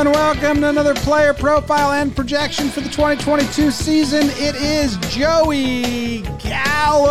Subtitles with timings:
[0.00, 4.30] And welcome to another player profile and projection for the 2022 season.
[4.30, 7.10] It is Joey Gallo.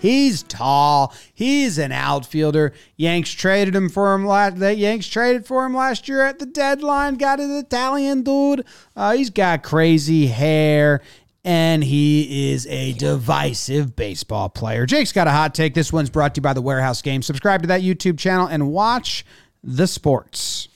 [0.00, 1.14] He's tall.
[1.32, 2.72] He's an outfielder.
[2.96, 4.26] Yanks traded him for him.
[4.26, 7.14] Last, the Yanks traded for him last year at the deadline.
[7.14, 8.64] Got an Italian dude.
[8.96, 11.00] Uh, he's got crazy hair
[11.44, 14.86] and he is a divisive baseball player.
[14.86, 15.74] Jake's got a hot take.
[15.74, 17.22] This one's brought to you by the Warehouse Game.
[17.22, 19.24] Subscribe to that YouTube channel and watch
[19.62, 20.68] the sports.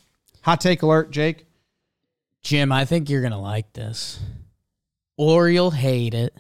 [0.43, 1.47] Hot take alert, Jake.
[2.43, 4.21] Jim, I think you're going to like this.
[5.17, 6.35] Or you'll hate it.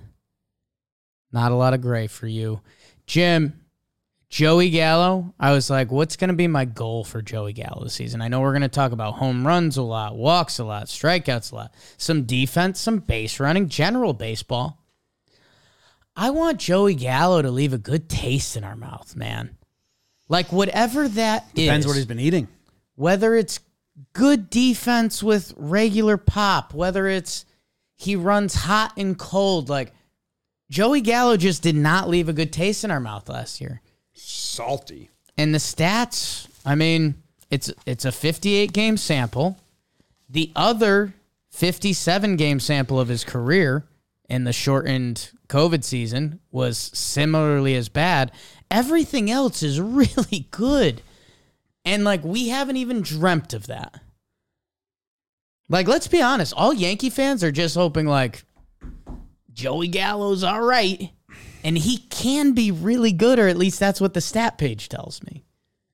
[1.32, 2.60] Not a lot of gray for you.
[3.06, 3.60] Jim,
[4.36, 7.94] Joey Gallo, I was like, what's going to be my goal for Joey Gallo this
[7.94, 8.20] season?
[8.20, 11.52] I know we're going to talk about home runs a lot, walks a lot, strikeouts
[11.52, 14.84] a lot, some defense, some base running, general baseball.
[16.14, 19.56] I want Joey Gallo to leave a good taste in our mouth, man.
[20.28, 22.46] Like whatever that Depends is, what he's been eating.
[22.94, 23.60] whether it's
[24.12, 27.46] good defense with regular pop, whether it's
[27.94, 29.94] he runs hot and cold, like
[30.68, 33.80] Joey Gallo just did not leave a good taste in our mouth last year.
[34.16, 35.10] Salty.
[35.36, 39.58] And the stats, I mean, it's it's a 58 game sample.
[40.28, 41.14] The other
[41.50, 43.84] 57 game sample of his career
[44.28, 48.32] in the shortened COVID season was similarly as bad.
[48.70, 51.02] Everything else is really good.
[51.84, 54.00] And like we haven't even dreamt of that.
[55.68, 58.44] Like let's be honest, all Yankee fans are just hoping like
[59.52, 61.10] Joey Gallo's all right.
[61.66, 65.20] And he can be really good, or at least that's what the stat page tells
[65.24, 65.44] me.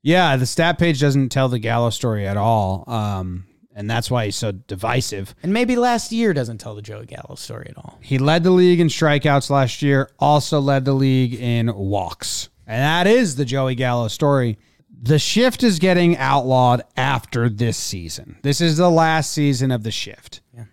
[0.02, 2.84] Yeah, the stat page doesn't tell the Gallo story at all.
[2.86, 5.34] Um, and that's why he's so divisive.
[5.42, 7.98] And maybe last year doesn't tell the Joey Gallo story at all.
[8.02, 12.50] He led the league in strikeouts last year, also led the league in walks.
[12.66, 14.58] And that is the Joey Gallo story.
[15.00, 18.36] The shift is getting outlawed after this season.
[18.42, 20.42] This is the last season of the shift.
[20.54, 20.64] Yeah.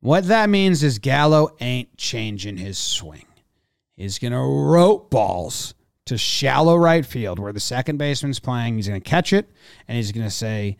[0.00, 3.26] What that means is Gallo ain't changing his swing.
[3.98, 5.74] He's going to rope balls
[6.06, 8.76] to shallow right field where the second baseman's playing.
[8.76, 9.50] He's going to catch it
[9.88, 10.76] and he's going to say,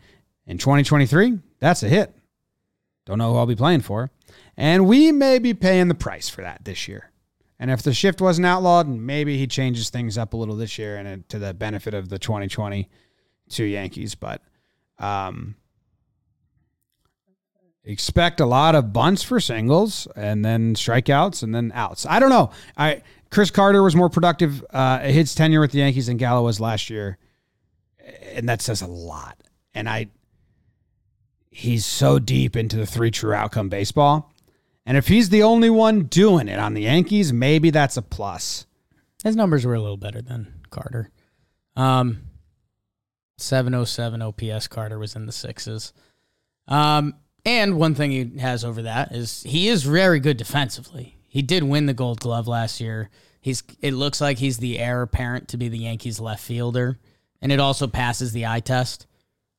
[0.47, 2.15] in 2023, that's a hit.
[3.05, 4.09] Don't know who I'll be playing for.
[4.55, 7.11] And we may be paying the price for that this year.
[7.59, 10.95] And if the shift wasn't outlawed, maybe he changes things up a little this year
[10.95, 14.15] and it- to the benefit of the 2022 Yankees.
[14.15, 14.41] But
[14.97, 15.55] um,
[17.89, 22.05] expect a lot of bunts for singles and then strikeouts and then outs.
[22.05, 22.51] I don't know.
[22.77, 23.01] I
[23.31, 26.89] Chris Carter was more productive uh, his tenure with the Yankees than Gallo was last
[26.89, 27.17] year,
[28.33, 29.37] and that says a lot.
[29.73, 30.07] And I,
[31.51, 34.31] he's so deep into the three true outcome baseball,
[34.85, 38.65] and if he's the only one doing it on the Yankees, maybe that's a plus.
[39.23, 41.11] His numbers were a little better than Carter.
[41.75, 42.23] Um,
[43.37, 45.93] 707 OPS Carter was in the sixes.
[46.67, 51.17] Um, and one thing he has over that is he is very good defensively.
[51.27, 53.09] He did win the Gold Glove last year.
[53.41, 56.99] He's it looks like he's the heir apparent to be the Yankees left fielder,
[57.41, 59.07] and it also passes the eye test,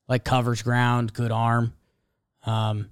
[0.09, 1.73] like covers ground, good arm.
[2.45, 2.91] Um,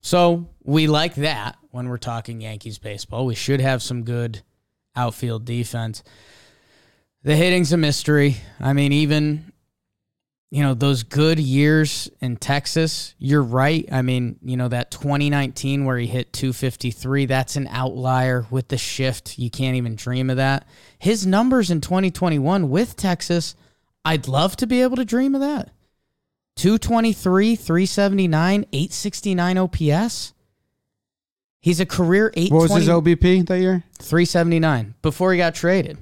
[0.00, 3.26] so we like that when we're talking Yankees baseball.
[3.26, 4.42] We should have some good
[4.96, 6.02] outfield defense.
[7.22, 8.36] The hitting's a mystery.
[8.60, 9.52] I mean, even
[10.54, 13.16] you know those good years in Texas.
[13.18, 13.88] You're right.
[13.90, 17.26] I mean, you know that 2019 where he hit 253.
[17.26, 19.36] That's an outlier with the shift.
[19.36, 20.68] You can't even dream of that.
[20.96, 23.56] His numbers in 2021 with Texas,
[24.04, 25.70] I'd love to be able to dream of that.
[26.54, 30.34] 223, 379, 869 OPS.
[31.62, 32.50] He's a career 820.
[32.52, 33.82] What was his OBP that year?
[33.98, 35.98] 379 before he got traded.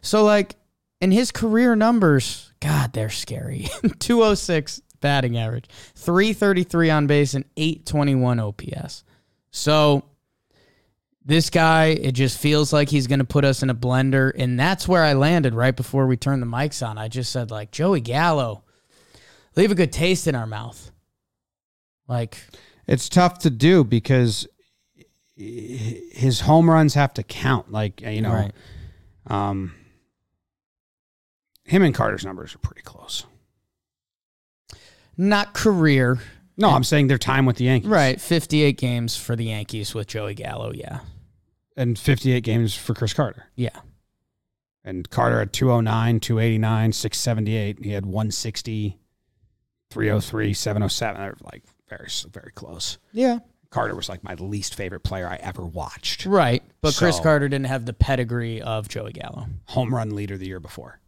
[0.00, 0.56] So like
[1.00, 3.68] in his career numbers, God, they're scary.
[3.98, 9.04] 206 batting average, 333 on base, and 821 OPS.
[9.50, 10.02] So
[11.24, 14.32] this guy, it just feels like he's going to put us in a blender.
[14.36, 16.96] And that's where I landed right before we turned the mics on.
[16.96, 18.62] I just said, like, Joey Gallo,
[19.56, 20.90] leave a good taste in our mouth.
[22.08, 22.38] Like,
[22.86, 24.46] It's tough to do because
[25.36, 27.72] his home runs have to count.
[27.72, 28.52] Like you know, Right.
[29.26, 29.74] um,
[31.64, 33.24] him and Carter's numbers are pretty close.
[35.16, 36.18] not career.
[36.56, 38.20] No, I'm saying their time with the Yankees, Right.
[38.20, 40.72] 58 games for the Yankees with Joey Gallo.
[40.72, 41.00] Yeah.
[41.76, 43.46] And 58 games for Chris Carter.
[43.56, 43.76] Yeah.
[44.84, 47.84] And Carter at 209, 289, 678.
[47.84, 48.98] He had 160,
[49.90, 51.20] 303, 707.
[51.20, 52.98] They're like very, very close.
[53.12, 53.38] Yeah.
[53.70, 56.26] Carter was like my least favorite player I ever watched.
[56.26, 56.62] Right.
[56.80, 59.46] But Chris Carter didn't have the pedigree of Joey Gallo.
[59.66, 61.00] Home run leader the year before.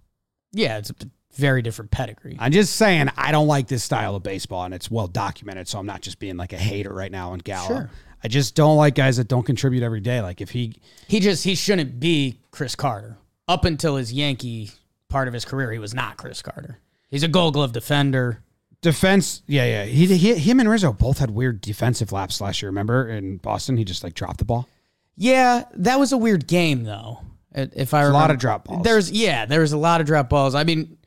[0.56, 0.94] Yeah, it's a
[1.34, 2.36] very different pedigree.
[2.40, 5.68] I'm just saying I don't like this style of baseball, and it's well documented.
[5.68, 7.68] So I'm not just being like a hater right now on Gallo.
[7.68, 7.90] Sure.
[8.24, 10.20] I just don't like guys that don't contribute every day.
[10.22, 13.18] Like if he, He just he shouldn't be Chris Carter.
[13.46, 14.70] Up until his Yankee
[15.08, 16.78] part of his career, he was not Chris Carter.
[17.10, 18.42] He's a Gold Glove defender.
[18.80, 22.70] defense, yeah, yeah, he, he him and Rizzo both had weird defensive laps last year.
[22.70, 24.68] Remember in Boston, he just like dropped the ball.
[25.16, 27.20] Yeah, that was a weird game though.
[27.56, 28.84] If I remember, a lot of drop balls.
[28.84, 30.54] There's yeah, there was a lot of drop balls.
[30.54, 30.98] I mean,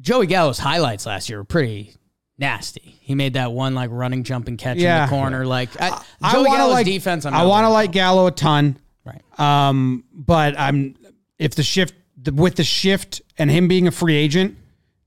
[0.00, 1.94] Joey Gallo's highlights last year were pretty
[2.36, 2.98] nasty.
[3.00, 5.46] He made that one like running, jumping catch in the corner.
[5.46, 7.24] Like I, I Joey wanna Gallo's like defense.
[7.24, 8.76] I'm I want to like Gallo a ton.
[9.04, 9.22] right.
[9.40, 10.94] Um, but I'm
[11.38, 14.56] if the shift the, with the shift and him being a free agent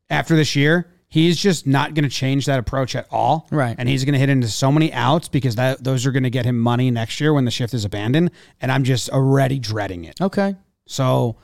[0.09, 3.47] after this year, he's just not going to change that approach at all.
[3.51, 3.75] Right.
[3.77, 6.29] and he's going to hit into so many outs because that those are going to
[6.31, 8.31] get him money next year when the shift is abandoned.
[8.61, 10.19] And I'm just already dreading it.
[10.19, 10.55] Okay.
[10.87, 11.35] So.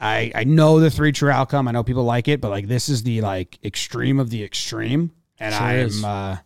[0.00, 1.68] I, I know the three true outcome.
[1.68, 5.12] I know people like it, but like this is the like extreme of the extreme,
[5.38, 6.02] and Sure I'm is.
[6.04, 6.38] uh,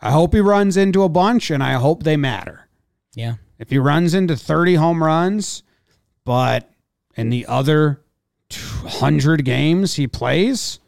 [0.00, 2.68] I hope he runs into a bunch, and I hope they matter.
[3.14, 3.34] Yeah.
[3.60, 5.62] If he runs into 30 home runs,
[6.24, 6.68] but
[7.14, 8.00] in the other
[8.52, 10.78] 200 games he plays,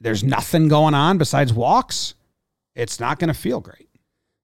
[0.00, 2.14] there's nothing going on besides walks,
[2.74, 3.88] it's not going to feel great.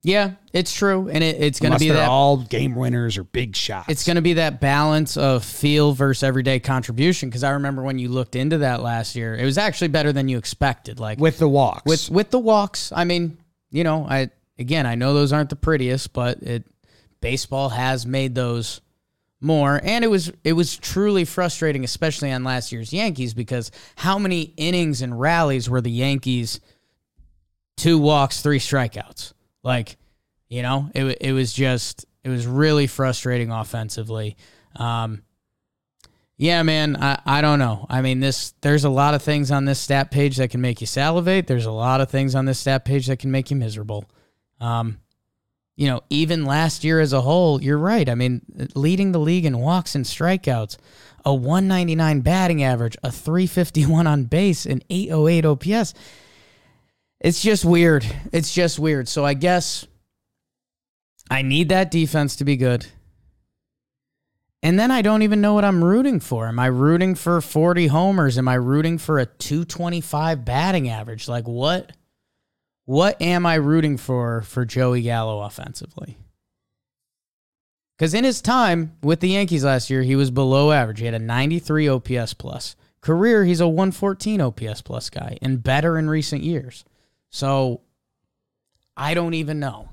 [0.04, 2.08] Yeah, it's true, and it, it's going to be that.
[2.08, 3.88] all game winners or big shots.
[3.88, 7.28] it's going to be that balance of feel versus everyday contribution.
[7.28, 10.28] Because I remember when you looked into that last year, it was actually better than
[10.28, 11.00] you expected.
[11.00, 11.82] Like with the walks.
[11.84, 12.92] with with the walks.
[12.94, 13.38] I mean,
[13.70, 16.64] you know, I again, I know those aren't the prettiest, but it
[17.20, 18.80] baseball has made those
[19.40, 24.18] more, and it was it was truly frustrating, especially on last year's Yankees, because how
[24.18, 26.60] many innings and rallies were the Yankees?
[27.76, 29.32] Two walks, three strikeouts.
[29.62, 29.96] Like,
[30.48, 34.36] you know, it it was just it was really frustrating offensively.
[34.76, 35.22] Um,
[36.36, 37.86] yeah, man, I, I don't know.
[37.88, 40.80] I mean, this there's a lot of things on this stat page that can make
[40.80, 41.46] you salivate.
[41.46, 44.04] There's a lot of things on this stat page that can make you miserable.
[44.60, 44.98] Um,
[45.78, 48.08] you know, even last year as a whole, you're right.
[48.08, 48.42] I mean,
[48.74, 50.76] leading the league in walks and strikeouts,
[51.24, 55.94] a 199 batting average, a 351 on base, an 808 OPS.
[57.20, 58.04] It's just weird.
[58.32, 59.06] It's just weird.
[59.06, 59.86] So I guess
[61.30, 62.84] I need that defense to be good.
[64.64, 66.48] And then I don't even know what I'm rooting for.
[66.48, 68.36] Am I rooting for 40 homers?
[68.36, 71.28] Am I rooting for a 225 batting average?
[71.28, 71.92] Like what
[72.88, 76.16] what am I rooting for for Joey Gallo offensively?
[77.98, 81.00] Cuz in his time with the Yankees last year, he was below average.
[81.00, 82.76] He had a 93 OPS plus.
[83.02, 86.86] Career, he's a 114 OPS plus guy and better in recent years.
[87.28, 87.82] So
[88.96, 89.90] I don't even know.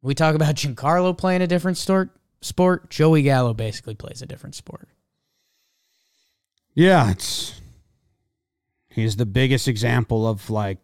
[0.00, 2.08] We talk about Giancarlo playing a different sport.
[2.40, 2.88] Sport.
[2.88, 4.88] Joey Gallo basically plays a different sport.
[6.72, 7.60] yeah, it's
[8.88, 10.78] he's the biggest example of like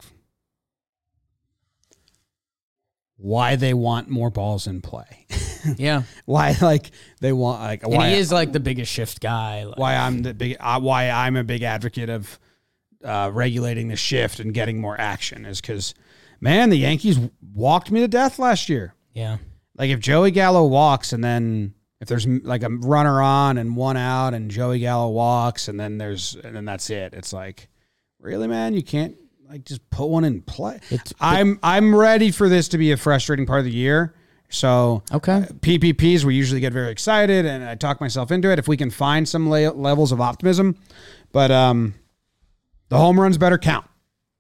[3.23, 5.27] why they want more balls in play.
[5.77, 6.91] Yeah, why like
[7.21, 9.63] they want like and why he is like the biggest shift guy.
[9.63, 12.41] Like, why I'm the big uh, why I'm a big advocate of
[13.05, 15.95] uh, regulating the shift and getting more action is because
[16.41, 17.21] man the Yankees
[17.55, 18.97] walked me to death last year.
[19.15, 19.37] Yeah,
[19.77, 23.97] Like if Joey Gallo walks and then if there's like a runner on and one
[23.97, 27.15] out and Joey Gallo walks and then there's and then that's it.
[27.15, 27.69] It's like
[28.19, 29.15] really man you can't
[29.53, 30.77] like just put one in play.
[30.91, 34.15] It's- I'm I'm ready for this to be a frustrating part of the year.
[34.49, 35.47] So Okay.
[35.61, 38.59] PPPs, we usually get very excited, and I talk myself into it.
[38.59, 40.77] If we can find some la- levels of optimism,
[41.33, 41.95] but um,
[42.91, 43.87] the home runs better count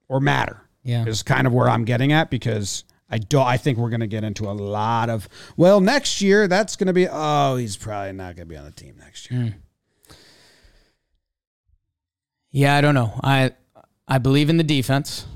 [0.09, 0.61] or matter.
[0.85, 1.07] Yeah.
[1.07, 3.47] is kind of where I'm getting at because I don't.
[3.47, 6.49] I think we're going to get into a lot of well next year.
[6.49, 9.31] That's going to be oh he's probably not going to be on the team next
[9.31, 9.55] year.
[12.51, 12.77] yeah.
[12.77, 13.19] I don't know.
[13.23, 13.53] I
[14.09, 15.27] I believe in the defense.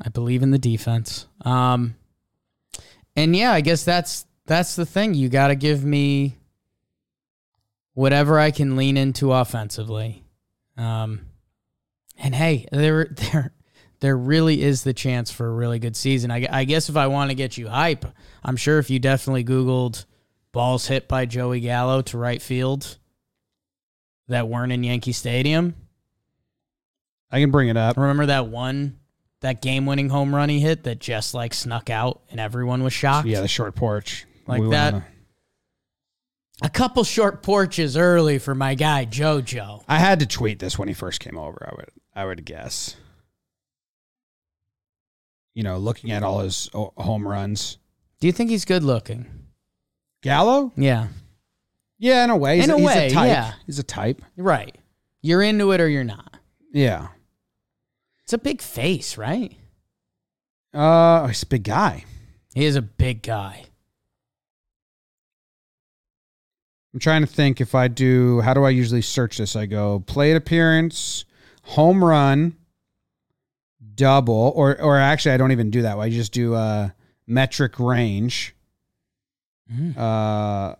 [0.00, 1.26] I believe in the defense.
[1.42, 1.96] Um,
[3.16, 5.14] and yeah, I guess that's that's the thing.
[5.14, 6.38] You got to give me
[7.94, 10.24] whatever I can lean into offensively.
[10.76, 11.22] Um,
[12.16, 13.52] and hey, there there
[14.00, 16.30] there really is the chance for a really good season.
[16.30, 18.04] I, I guess if I want to get you hype,
[18.44, 20.04] I'm sure if you definitely Googled
[20.52, 22.98] balls hit by Joey Gallo to right field
[24.28, 25.74] that weren't in Yankee Stadium.
[27.30, 27.96] I can bring it up.
[27.96, 28.98] Remember that one,
[29.40, 32.92] that game winning home run he hit that just like snuck out and everyone was
[32.92, 33.28] shocked?
[33.28, 35.04] Yeah, the short porch Like went that- a-
[36.62, 39.84] A couple short porches early for my guy JoJo.
[39.88, 41.68] I had to tweet this when he first came over.
[41.70, 42.96] I would I would guess.
[45.54, 47.78] You know, looking at all his oh, home runs,
[48.20, 49.26] Do you think he's good looking?
[50.22, 50.72] Gallo.
[50.76, 51.08] Yeah.
[51.98, 52.56] Yeah, in a way.
[52.56, 53.28] He's In a he's way, type.
[53.28, 53.52] yeah.
[53.66, 54.22] He's a type.
[54.36, 54.76] Right.
[55.20, 56.36] You're into it or you're not.
[56.72, 57.08] Yeah.
[58.28, 59.56] It's a big face, right?
[60.74, 62.04] Uh, he's a big guy.
[62.52, 63.64] He is a big guy.
[66.92, 68.42] I'm trying to think if I do.
[68.42, 69.56] How do I usually search this?
[69.56, 71.24] I go plate appearance,
[71.62, 72.54] home run,
[73.94, 75.98] double, or or actually I don't even do that.
[75.98, 76.90] I just do uh,
[77.26, 78.54] metric range.
[79.72, 79.96] Mm.
[79.96, 80.74] Uh,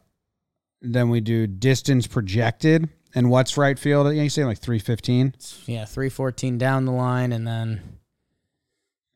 [0.82, 4.14] then we do distance projected and what's right field.
[4.14, 5.34] Yeah, you say like 315,
[5.66, 7.98] Yeah, 314 down the line and then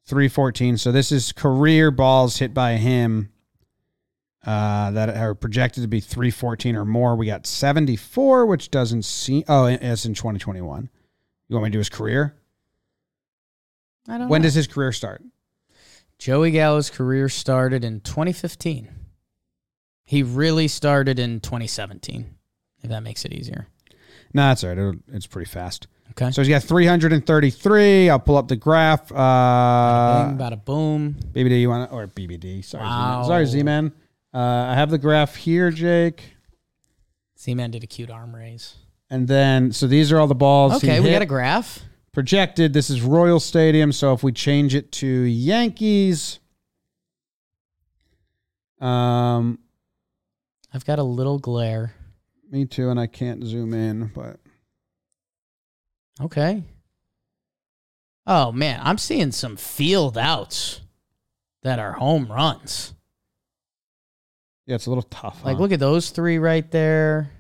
[0.07, 0.79] 314.
[0.79, 3.31] So this is career balls hit by him
[4.45, 7.15] uh, that are projected to be 314 or more.
[7.17, 9.45] We got 74, which doesn't seem.
[9.49, 10.91] Oh, it's in 2021.
[11.49, 12.35] You want me to do his career?
[14.09, 14.47] I don't When know.
[14.47, 15.23] does his career start?
[16.19, 18.89] Joey Gallo's career started in 2015.
[20.05, 22.35] He really started in 2017,
[22.83, 23.67] if that makes it easier.
[24.35, 24.79] No, that's all right.
[24.79, 25.87] It'll, it's pretty fast.
[26.13, 26.31] Okay.
[26.31, 28.11] So he's got 333.
[28.11, 29.11] I'll pull up the graph.
[29.11, 29.15] Uh,
[30.37, 31.17] bada boom.
[31.33, 32.65] BBD, you want or BBD?
[32.65, 33.23] Sorry, Wow.
[33.23, 33.27] Z-Man.
[33.29, 33.93] sorry, Z-Man.
[34.35, 36.35] Uh, I have the graph here, Jake.
[37.39, 38.75] Z-Man did a cute arm raise.
[39.11, 40.75] And then, so these are all the balls.
[40.77, 41.81] Okay, we got a graph.
[42.13, 42.73] projected.
[42.73, 43.93] This is Royal Stadium.
[43.93, 46.41] So if we change it to Yankees,
[48.81, 49.59] um,
[50.75, 51.95] I've got a little glare.
[52.53, 54.39] Me too, and I can't zoom in, but
[56.21, 56.63] Okay.
[58.27, 60.83] Oh man, I'm seeing some field outs
[61.63, 62.93] that are home runs.
[64.67, 65.45] yeah, it's a little tough.
[65.45, 65.63] Like huh?
[65.63, 67.31] look at those three right there.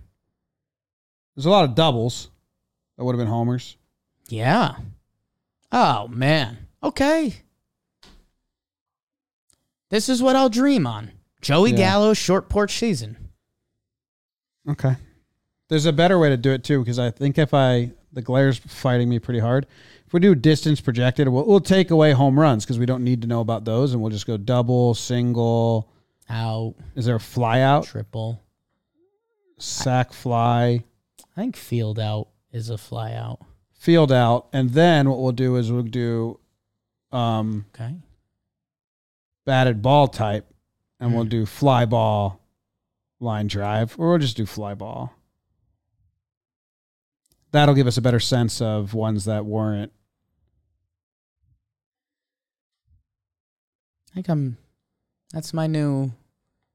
[1.37, 2.31] there's a lot of doubles
[2.97, 3.77] that would have been homers.
[4.29, 4.77] Yeah.
[5.71, 6.59] Oh man.
[6.83, 7.35] Okay.
[9.91, 11.13] This is what I'll dream on.
[11.43, 11.77] Joey Yeah.
[11.77, 13.29] Gallo's short porch season.
[14.69, 14.97] Okay.
[15.69, 18.59] There's a better way to do it too, because I think if I the glare's
[18.59, 19.67] fighting me pretty hard.
[20.07, 23.23] If we do distance projected, we'll, we'll take away home runs because we don't need
[23.23, 25.89] to know about those, and we'll just go double, single.
[26.29, 28.43] Out, Is there a fly out, triple.
[29.59, 30.85] sack fly,
[31.19, 33.41] I think field out is a fly out.
[33.73, 36.39] field out, and then what we'll do is we'll do
[37.11, 37.95] um, Okay.
[39.47, 40.47] batted ball type,
[41.01, 41.31] and we'll Hmm.
[41.31, 42.41] do fly ball,
[43.23, 45.15] line drive, or we'll just do fly ball.
[47.53, 49.93] That'll give us a better sense of ones that weren't.
[54.11, 54.57] I think I'm
[55.33, 56.13] that's my new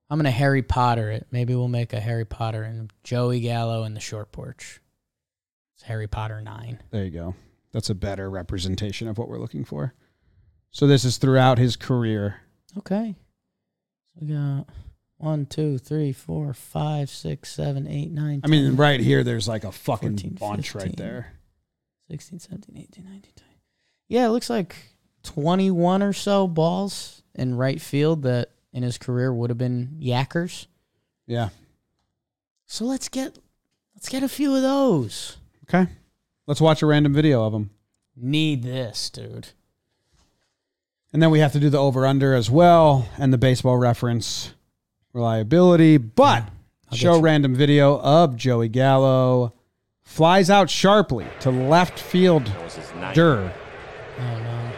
[0.09, 1.27] I'm gonna Harry Potter it.
[1.31, 4.79] Maybe we'll make a Harry Potter and Joey Gallo in the short porch.
[5.75, 6.81] It's Harry Potter nine.
[6.91, 7.35] There you go.
[7.71, 9.93] That's a better representation of what we're looking for.
[10.71, 12.41] So this is throughout his career.
[12.77, 13.15] Okay.
[14.13, 14.67] So we got
[15.17, 19.63] one, two, three, four, five, six, seven, eight, nine, I mean, right here, there's like
[19.63, 21.33] a fucking 14, bunch right there.
[22.09, 23.33] 16, 17, 18, 19, 20.
[24.07, 24.75] Yeah, it looks like
[25.23, 30.67] 21 or so balls in right field that in his career would have been yackers.
[31.25, 31.49] Yeah.
[32.65, 33.37] So let's get
[33.95, 35.37] let's get a few of those.
[35.63, 35.91] Okay.
[36.45, 37.71] Let's watch a random video of them.
[38.15, 39.49] Need this, dude.
[41.11, 44.53] And then we have to do the over under as well and the baseball reference
[45.17, 45.97] reliability.
[45.97, 46.43] But
[46.91, 49.53] I'll show you- random video of Joey Gallo
[50.03, 52.51] flies out sharply to left field.
[53.13, 53.51] Dur.
[54.19, 54.71] Oh no.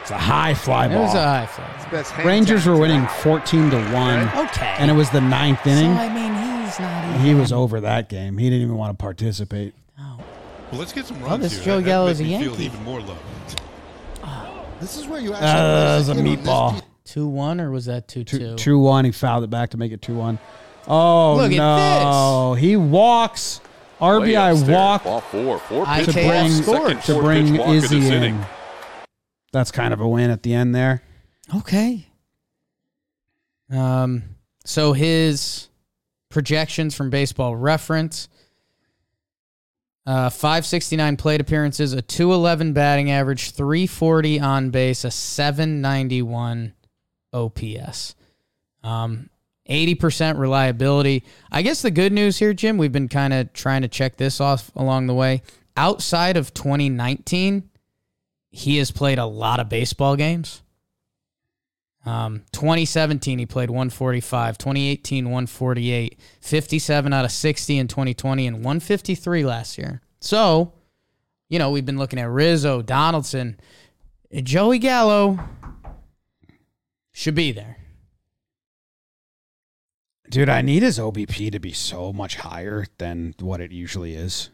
[0.00, 0.98] It's a high fly ball.
[0.98, 1.88] It was a high fly.
[1.90, 4.74] Best hand Rangers were winning 14 to 1 Okay.
[4.78, 5.92] and it was the ninth so inning.
[5.92, 8.38] I mean he's not even He was over that game.
[8.38, 9.74] He didn't even want to participate.
[9.98, 10.18] Oh.
[10.70, 11.64] Well, let's get some Well, runs this here.
[11.64, 12.64] Joe That- that Gallo is a me feel Yankee.
[12.66, 13.18] even more love.
[14.80, 15.48] This is where you actually.
[15.48, 16.82] Uh, that was a in this meatball.
[17.06, 17.14] Piece.
[17.14, 18.38] Two one or was that two two?
[18.38, 19.04] 2 2 1.
[19.06, 20.38] He fouled it back to make it 2 1.
[20.88, 22.54] Oh, Look at no.
[22.54, 23.60] He walks.
[24.00, 24.70] RBI upstairs.
[24.70, 25.58] walk Ball four.
[25.58, 27.02] Four pitch to IKF bring, scored.
[27.02, 28.12] to Four bring pitch Izzy in.
[28.12, 28.46] inning.
[29.52, 31.02] That's kind of a win at the end there.
[31.56, 32.06] Okay.
[33.70, 34.22] Um
[34.64, 35.68] so his
[36.28, 38.28] projections from baseball reference
[40.06, 46.74] uh 569 plate appearances, a 211 batting average, 340 on base, a 791
[47.36, 48.14] OPS.
[48.82, 49.30] Um
[49.68, 51.24] 80% reliability.
[51.50, 54.40] I guess the good news here, Jim, we've been kind of trying to check this
[54.40, 55.42] off along the way.
[55.76, 57.68] Outside of 2019,
[58.50, 60.62] he has played a lot of baseball games.
[62.04, 64.56] Um, 2017, he played 145.
[64.56, 66.20] 2018, 148.
[66.40, 70.00] 57 out of 60 in 2020, and 153 last year.
[70.20, 70.72] So,
[71.48, 73.58] you know, we've been looking at Rizzo, Donaldson.
[74.32, 75.38] Joey Gallo
[77.16, 77.78] should be there.
[80.28, 84.50] Dude, I need his OBP to be so much higher than what it usually is.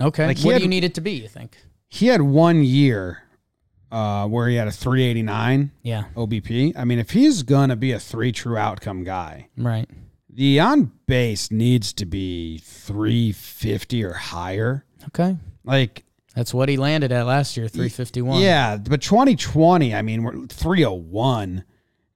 [0.00, 0.26] Okay.
[0.26, 1.56] Like, what had- do you need it to be, you think?
[1.88, 3.22] He had one year
[3.90, 6.04] uh, where he had a 389 Yeah.
[6.14, 6.74] OBP.
[6.76, 9.88] I mean, if he's going to be a three true outcome guy, Right.
[10.32, 14.84] the on base needs to be 350 or higher.
[15.08, 15.36] Okay.
[15.64, 18.40] Like, That's what he landed at last year, 351.
[18.40, 21.64] yeah, but 2020, I mean, we're 301.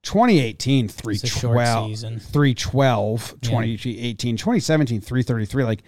[0.03, 0.95] 2018, It's
[1.25, 1.89] a short 312.
[1.89, 2.19] season.
[2.21, 3.49] 312, Yeah.
[3.51, 5.65] 2018, 2017, 333.
[5.65, 5.83] Like,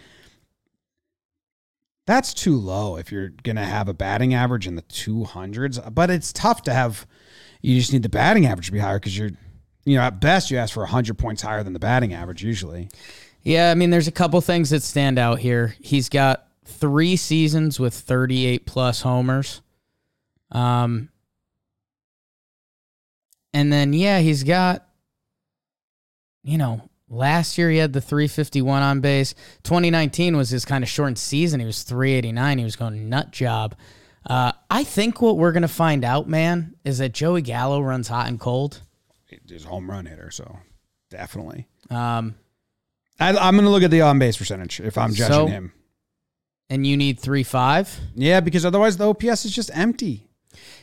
[2.07, 5.93] that's too low if you're going to have a batting average in the 200s.
[5.95, 7.07] But it's tough to have,
[7.63, 9.31] you just need the batting average to be higher because you're,
[9.85, 12.89] you know, at best you ask for 100 points higher than the batting average usually.
[13.43, 15.75] Yeah, I mean, there's a couple things that stand out here.
[15.81, 19.63] He's got three seasons with 38 plus homers.
[20.53, 21.09] Um,
[23.53, 24.87] and then, yeah, he's got,
[26.43, 29.35] you know, last year he had the 351 on base.
[29.63, 31.61] 2019 was his kind of shortened season.
[31.61, 32.59] He was 389.
[32.59, 33.75] He was going nut job.
[34.29, 38.09] Uh, I think what we're going to find out, man, is that Joey Gallo runs
[38.09, 38.83] hot and cold.
[39.49, 40.59] He's a home run hitter, so
[41.11, 41.67] definitely.
[41.91, 42.35] Um,
[43.21, 45.73] I, I'm going to look at the on base percentage if I'm judging So- him.
[46.71, 48.01] And you need 3 5.
[48.15, 50.27] Yeah, because otherwise the OPS is just empty.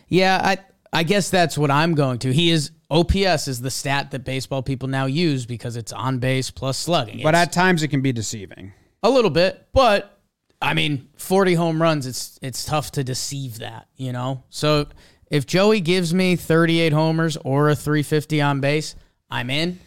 [0.07, 0.57] Yeah, I
[0.91, 2.31] I guess that's what I'm going to.
[2.33, 6.51] He is OPS is the stat that baseball people now use because it's on base
[6.51, 7.21] plus slugging.
[7.23, 8.73] But It's at times it can be deceiving.
[9.01, 10.19] a little bit, but
[10.61, 14.43] I mean, 40 home runs, it's it's tough to deceive that, you know.
[14.49, 14.87] So
[15.31, 18.95] if Joey gives me 38 homers or a 350 on base,
[19.31, 19.79] I'm in.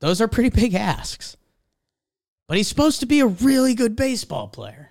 [0.00, 1.36] Those are pretty big asks.
[2.48, 4.90] But he's supposed to be a really good baseball player.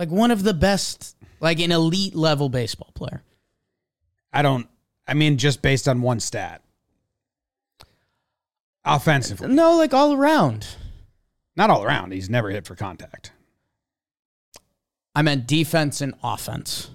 [0.00, 3.22] Like one of the best, like an elite level baseball player.
[4.32, 4.66] I don't.
[5.06, 6.62] I mean, just based on one stat.
[8.82, 10.66] Offensively, No, like all around.
[11.54, 12.12] not all around.
[12.14, 13.32] He's never hit for contact.
[15.14, 16.88] I meant defense and offense.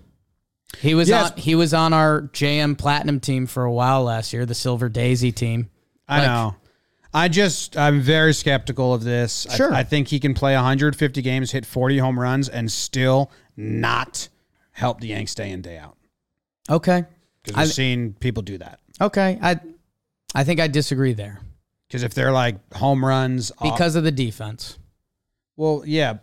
[0.80, 1.32] He was Yes.
[1.34, 4.90] on he was on our JM Platinum team for a while last year, the Silver
[4.90, 5.70] Daisy team.
[6.08, 6.56] I Like- know.
[7.16, 9.48] I just I'm very skeptical of this.
[9.48, 9.74] I- Sure.
[9.74, 14.28] I, think he can play 150 games, hit 40 home runs, and still not
[14.72, 15.96] help the Yanks day in day out.
[16.70, 17.06] Okay.
[17.44, 18.80] Because I- we've seen people do that.
[19.00, 19.40] Okay.
[19.42, 19.60] I
[20.34, 21.40] I think I disagree there.
[21.88, 24.78] Because if they're like home runs, off- Because of the defense.
[25.56, 26.18] well, yeah,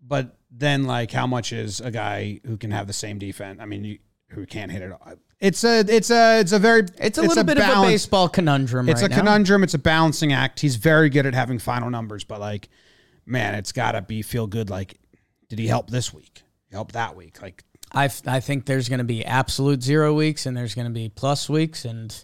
[0.00, 3.58] but then like how much is a guy who can have the same defense?
[3.60, 3.98] I mean, you,
[4.30, 4.92] who can't hit it?
[5.40, 8.88] It's a it's a it's a very It's a little bit of a baseball conundrum
[8.88, 9.20] It's right a now.
[9.20, 9.62] conundrum.
[9.64, 10.60] It's a balancing act.
[10.60, 12.68] He's very good at having final numbers, but like,
[13.24, 14.68] man, it's got to be feel good.
[14.68, 14.98] Like,
[15.48, 16.42] did he help this week?
[16.70, 17.40] Help that week?
[17.40, 20.92] Like, I I think there's going to be absolute zero weeks and there's going to
[20.92, 22.14] be plus weeks and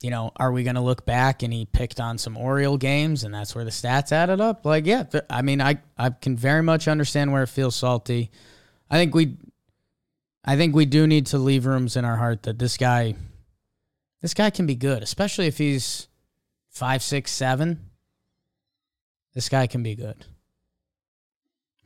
[0.00, 3.24] you know, are we going to look back and he picked on some Oriole games
[3.24, 4.64] and that's where the stats added up?
[4.64, 8.30] Like, yeah, I mean, I I can very much understand where it feels salty.
[8.90, 9.36] I think we
[10.44, 13.14] I think we do need to leave rooms in our heart that this guy
[14.20, 16.08] this guy can be good, especially if he's
[16.70, 17.90] five, six, seven.
[19.34, 20.24] This guy can be good.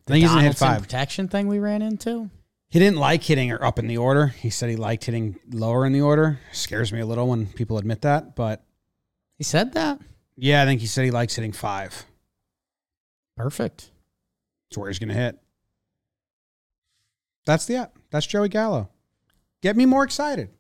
[0.06, 0.80] I think he's gonna hit five.
[0.82, 2.30] protection thing we ran into.
[2.70, 4.28] He didn't like hitting her up in the order.
[4.28, 6.40] He said he liked hitting lower in the order.
[6.52, 8.64] Scares me a little when people admit that, but
[9.36, 10.00] He said that.
[10.36, 12.06] yeah, I think he said he likes hitting five.
[13.36, 13.90] Perfect.
[14.70, 15.38] That's where he's going to hit.
[17.44, 18.88] That's the that's Joey Gallo.
[19.62, 20.50] Get me more excited.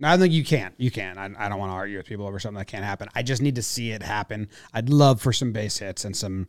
[0.00, 0.74] No, I don't think you can't.
[0.78, 1.18] You can.
[1.18, 3.08] I, I don't want to argue with people over something that can't happen.
[3.14, 4.48] I just need to see it happen.
[4.72, 6.48] I'd love for some base hits and some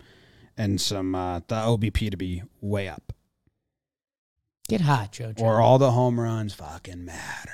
[0.58, 3.12] and some uh, the OBP to be way up,
[4.70, 5.42] Get hot, Jojo.
[5.42, 7.52] or all the home runs fucking matter.